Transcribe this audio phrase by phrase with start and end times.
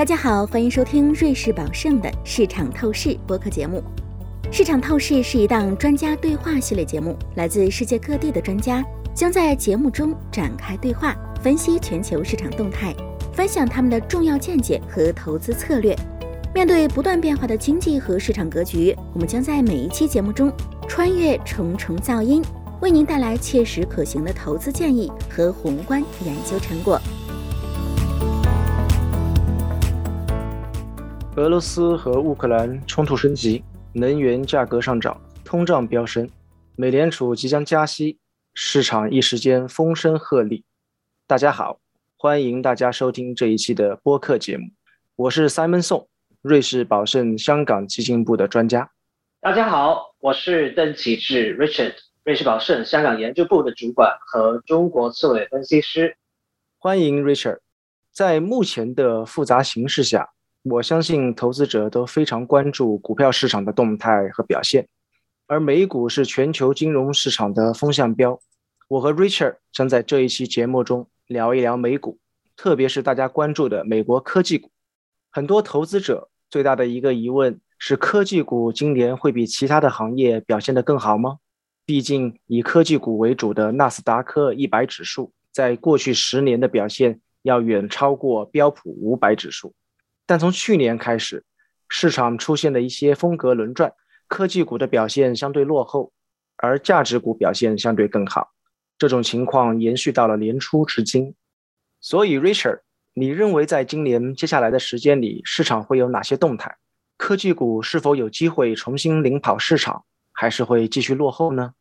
[0.00, 3.84] 大家好，欢迎收听瑞士宝盛的市场透视播客节目。
[4.50, 8.82] 市场透视是一档专家对话系列节目，来自世界各地的专家
[9.14, 12.94] 将在节目中展开对话，分析全球市场动态，
[13.34, 15.94] 分享他们的重要见解和投资策略。
[16.54, 20.50] 面对不断变化的经济和市场格局，我们将在每一期节目中
[20.88, 22.42] 穿越重重噪音，
[22.80, 26.98] 为您带来切实可行的投资建议和宏观研究成果。
[31.40, 36.28] 俄罗斯和乌克兰冲突升级，能源价格上涨，通胀飙升，
[36.76, 38.18] 美联储即将加息，
[38.52, 40.62] 市场一时间风声鹤唳。
[41.26, 41.80] 大家好，
[42.18, 44.66] 欢迎大家收听这一期的播客节目，
[45.16, 46.08] 我是 Simon Song，
[46.42, 48.90] 瑞士宝盛香港基金部的专家。
[49.40, 56.14] 大家好，我是邓启智 Richard，瑞士宝盛香港研究部的主管和中国策略分析师。
[56.76, 57.60] 欢迎 Richard，
[58.12, 60.28] 在目前的复杂形势下。
[60.62, 64.86] 我相信投资者都非常关注股票市场的动态和表现，
[65.46, 68.38] 而美股是全球金融市场的风向标。
[68.88, 72.18] 我和 Richard 将在这一期节目中聊一聊美股，
[72.56, 74.70] 特别是大家关注的美国科技股。
[75.30, 81.38] 很多投资者最大的一个疑问是：科技股今年会比其他的行业表现得更好吗？
[81.86, 89.72] 毕竟以科技股为主的纳斯达克一百指数，在过去十年的表现要远超过标普五百指数。
[90.30, 91.42] 但从去年开始，
[91.88, 93.92] 市场出现了一些风格轮转，
[94.28, 96.12] 科技股的表现相对落后，
[96.56, 98.52] 而价值股表现相对更好。
[98.96, 101.34] 这种情况延续到了年初至今。
[102.00, 106.76] 所以，Richard，你认为在今年接下来的时间里，市场会有哪些动态？
[107.16, 111.74] 科技股是否有机会重新领跑市场，还是会继续落后呢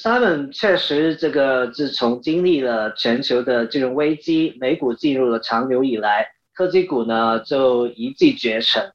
[0.00, 6.26] ？Simon，确实，这个自从经历了全球的金融危机，美股进入了长牛以来。
[6.54, 8.92] 科技股呢就一骑绝尘，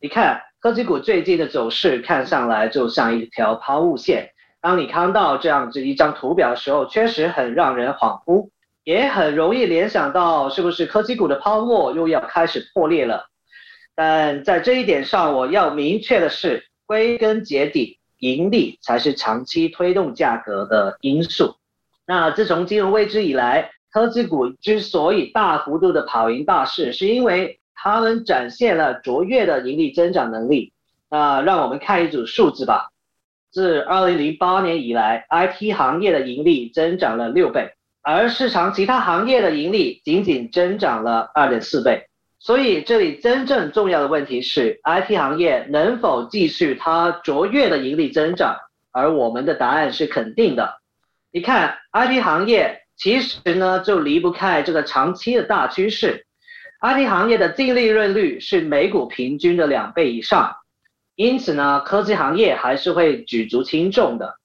[0.00, 4.30] 你看科技股最近的走势看上来就像一条抛物线。
[4.60, 8.50] 当你看到这样子一张图表的时候，确实很让人恍惚，
[8.82, 13.28] 也很容易联想到是不是科技股的泡沫又要开始破裂了。
[13.94, 21.54] 但在这一点上，我要明确的是，归根结底，盈利才是长期推动价格的因素。
[22.04, 30.74] 那自从金融危机以来，科技股之所以大幅度的跑赢大市，是因为他们展现了卓越的盈利增长能力。
[31.08, 32.90] 那让我们看一组数字吧。
[33.50, 37.70] 自2008年以来，IT 行业的盈利增长了六倍，
[38.02, 42.06] 而市场其他行业的盈利仅仅增长了2.4倍。
[42.38, 48.58] 所以这里真正重要的问题是，IT 行业能否继续它卓越的盈利增长？
[48.92, 50.80] 而我们的答案是肯定的。
[51.32, 52.82] 你看，IT 行业。
[52.96, 56.26] 其实呢，就离不开这个长期的大趋势。
[56.80, 60.56] IT 行业的净利润率是美股平均的两倍以上，
[61.14, 64.36] 因此呢，科技行业还是会举足轻重的。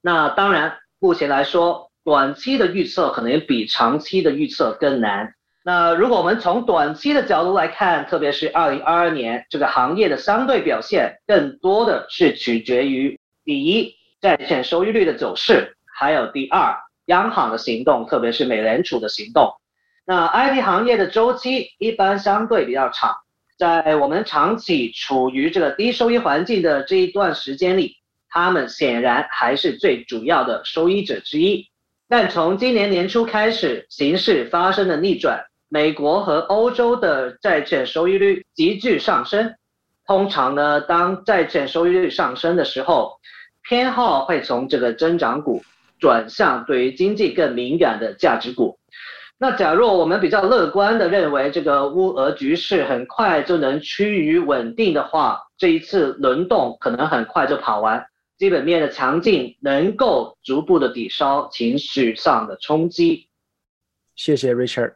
[0.00, 5.34] 那当然，目前来说，短期的预测可能比长期的预测更难。
[5.62, 16.74] 那如果我们从短期的角度来看，特别是2022年这个行业的相对表现，更多的是取决于第一，债券收益率的走势，还有第二。
[17.10, 19.52] 央行的行动，特别是美联储的行动，
[20.06, 23.14] 那 IT 行业的周期一般相对比较长，
[23.58, 27.96] 在我们长期处于这个低收益环境的这一段时间里，
[28.28, 31.68] 他们显然还是最主要的收益者之一。
[32.08, 39.54] 但从今年年初开始，形势发生了逆转，美国和欧洲的债券收益率急剧上升。
[40.06, 43.18] 通常呢，当债券收益率上升的时候，
[43.68, 45.62] 偏好会从这个增长股。
[46.00, 48.78] 转向对于经济更敏感的价值股。
[49.38, 58.04] 那假若我们比较乐观的认为这个乌俄局势很快就能趋于稳定的话，这一次轮动可能很快就跑完，
[58.36, 63.28] 基本面的强劲能够逐步的抵消情绪上的冲击。
[64.14, 64.94] 谢谢 Richard。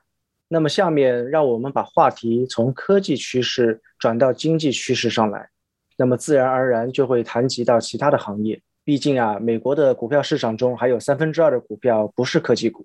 [0.48, 5.48] 那么下面让我们把话题从科技趋势转到经济趋势上来，
[5.96, 8.60] 那么自然而然就会谈及到其他的行业。
[8.84, 12.84] 毕竟啊，美国的股票市场中还有三分之二的股票不是科技股。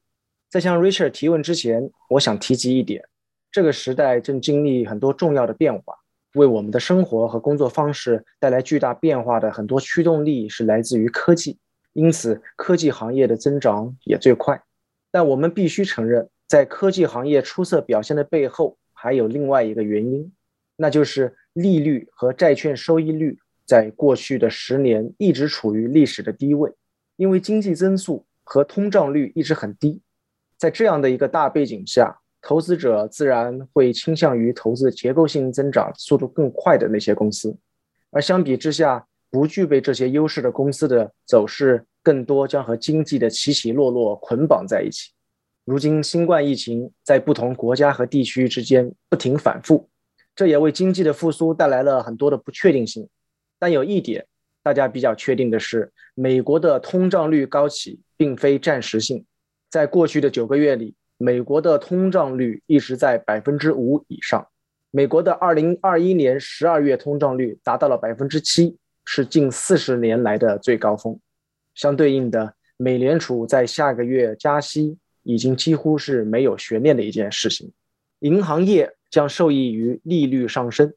[0.49, 3.03] 在向 Richard 提问之前，我想提及一点：
[3.51, 5.93] 这个时代正经历很多重要的变化，
[6.35, 11.59] 为我们的生活和工作方式带来巨大变化的很多驱动力是来自于科技，
[11.91, 14.63] 因此科技行业的增长也最快。
[15.11, 20.31] 但我们必须承认，在科技行业出色表现的背后，还有另外一个原因，
[20.77, 23.37] 那就是利率和债券收益率。
[23.69, 26.73] 在过去的十年一直处于历史的低位，
[27.17, 30.01] 因为经济增速和通胀率一直很低。
[30.57, 37.55] 在这样的一个大背景下，投资者自然会倾向于投资结构性增长速度更快的那些公司，
[38.09, 45.11] 而相比之下，不具备这些优势的公司的走势更多将和经济的起起落落捆绑在一起。
[45.63, 49.87] 如今，新冠疫情在不同国家和地区之间不停反复，
[50.35, 53.07] 这也为经济的复苏带来了很多的不确定性。
[53.59, 54.25] 但有一点，
[54.63, 59.25] 大家比较确定的是，美国的通胀率高企并非暂时性，
[59.69, 60.95] 在过去的九个月里。
[61.21, 64.47] 美国的通胀率一直在百分之五以上。
[64.89, 71.19] 美国的二零二一年十二月通胀率达到了百分之七，是近四十年来的最高峰。
[71.75, 77.69] 相对应的，美联储在下个月加息已经几乎是没有悬念的一件事情。
[78.19, 80.93] 银行业将受益于利率上升，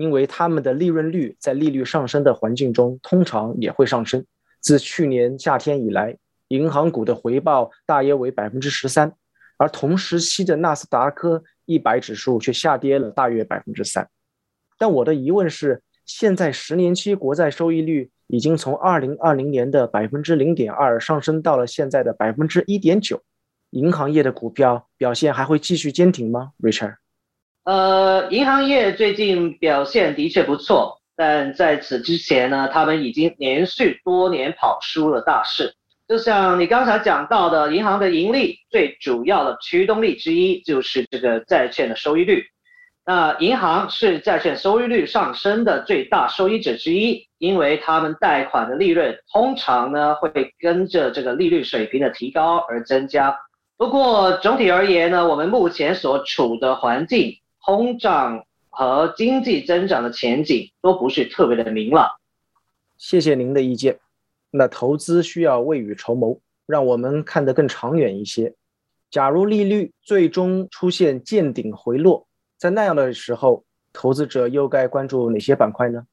[0.00, 4.24] 因为他们的利润率在利率上升的环境中通常也会上升。
[4.60, 6.16] 自去年夏天以来，
[6.48, 9.12] 银行股的回报大约为百分之十三。
[9.58, 14.08] 而同时期的纳斯达克一百指数却下跌了大约百分之三，
[14.78, 23.22] 但我的疑问是，现在十年期国债收益率已经从二零二零年的百分之零点二上升到了现在的百分之一点九，
[23.72, 26.96] 银行业的股票表现还会继续坚挺吗？Richard，
[27.70, 35.72] 呃，银行业最近表现的确不错，但在此之前呢，他们已经连续多年跑输了大市。
[36.08, 42.42] 就像你刚才讲到的，银行的盈利最主要的驱动力之一就是这个债券的收益率。
[43.06, 53.32] 那银行是债券收益率上升的最大受益者之一，因为他们贷款的利润通常呢会跟着这个利率水平的提高而增加。
[53.76, 62.08] 不过总体而言呢，我们目前所处的环境，通胀和经济增长的前景都不是特别的明朗。
[62.96, 63.98] 谢谢您的意见。
[64.50, 68.54] 那投资需要未雨绸缪，让我们看得更长远一些。
[69.10, 72.26] 假如利率最终出现见顶回落，
[72.56, 76.06] 在那样的时候，投资者又该关注哪些板块呢？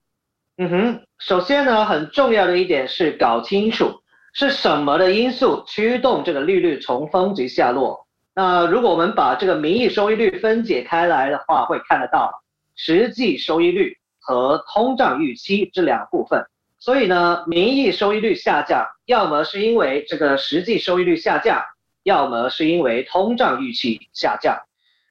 [0.57, 3.91] 嗯哼，首先呢，很重要的一点是搞清楚
[4.33, 8.06] 是什么的因素驱动这个利率从峰值下落。
[8.39, 12.43] 那如果我们把这个名义收益率分解开来的话，会看得到
[12.75, 16.45] 实际收益率和通胀预期这两部分。
[16.77, 21.63] 所以呢，名义收益率下降，要么是因为这个实际收益率下降，
[22.03, 24.55] 要么是因为通胀预期下降。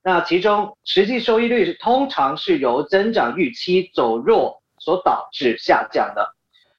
[0.05, 6.36] 那其中实际收益率通常是由增长预期走弱所导致下降的。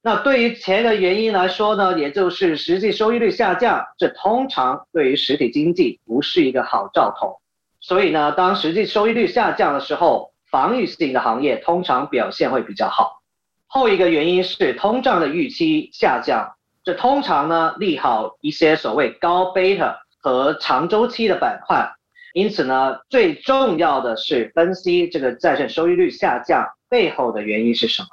[0.08, 7.36] 那对于前一个原因来说呢，也就是实际收益率下降，这通常对于实体经济不是一个好兆头。
[7.82, 13.20] 所以呢，当实际收益率下降的时候，防御性的行业通常表现会比较好。
[13.66, 16.54] 后一个原因是通胀的预期下降，
[16.86, 21.86] 这通常呢利好一些所谓高贝塔和长周期的板块，
[22.32, 28.08] 因此呢最重要的是分析这个债券收益率下降背后的原因是什么。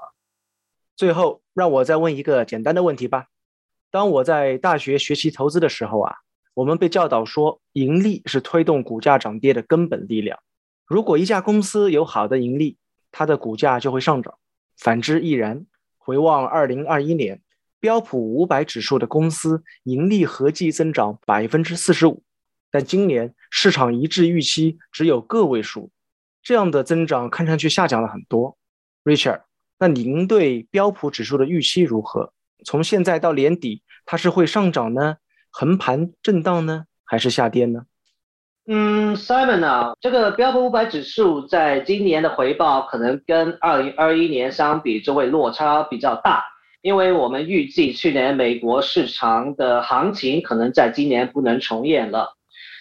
[0.96, 3.26] 最后让我再问一个简单的问题吧：
[3.90, 6.14] 当我在大学学习投资的时候啊，
[6.54, 10.38] 我们被教导说盈利是推动股价涨跌的根本力量，
[10.86, 12.76] 如果一家公司有好的盈利，
[13.10, 14.34] 它的股价就会上涨。
[14.76, 15.66] 反之亦然。
[16.06, 17.40] 回望二零二一年，
[17.80, 22.22] 标普五百指数的公司盈利合计增长百分之四十五，
[22.70, 25.90] 但今年市场一致预期只有个位数，
[26.42, 28.58] 这样的增长看上去下降了很多。
[29.02, 29.44] Richard，
[29.84, 32.32] 那您对标普指数的预期如何？
[32.64, 35.16] 从现在到年底，它是会上涨呢，
[35.50, 37.82] 横盘震荡呢，还是下跌呢？
[38.66, 46.42] 嗯，Simon 啊，这个标普五百指数在今年的回报可能跟二零二一年相比就会落差比较大，
[46.80, 52.34] 因为我们预计去年美国市场的行情可能在今年不能重演了。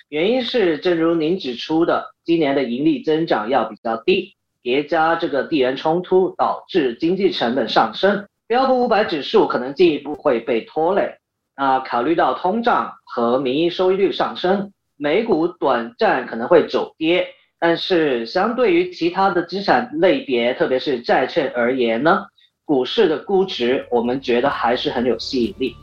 [0.08, 11.14] 原因是正如您指出的，今年的盈利增长要比较低，叠加这个地缘冲突导致经济成本上升，标普五百指数可能进一步会被拖累。
[11.56, 14.72] 那考虑到通胀和名义收益率上升。
[14.96, 17.28] 美股短暂可能会走跌，
[17.60, 22.26] 但是相对于其他的资产类别，特别是债券而言呢，
[22.64, 25.76] 股市的估值我们觉得还是很有吸引力。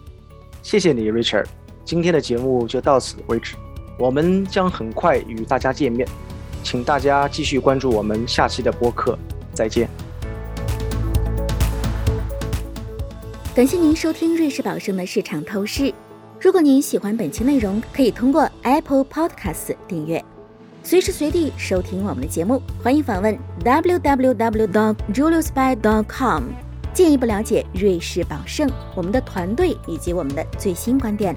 [0.62, 1.46] 谢谢你，Richard。
[1.84, 3.56] 今天的节目就到此为止，
[3.98, 6.08] 我们将很快与大家见面，
[6.62, 9.18] 请大家继续关注我们下期的播客。
[9.52, 9.88] 再见。
[13.54, 15.92] 感谢您收听瑞士宝盛的市场透视。
[16.40, 20.24] 如果您喜欢本期内容，可以通过 Apple Podcasts 订阅，
[20.82, 22.62] 随时随地收听我们的节目。
[22.82, 26.42] 欢迎访问 www.juliusby.com，
[26.94, 31.36] 进一步了解瑞士宝盛、我们的团队以及我们的最新观点。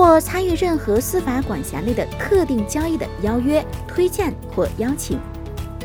[0.00, 5.20] 或参与任何司法管辖内的特定交易的邀约、推荐或邀请，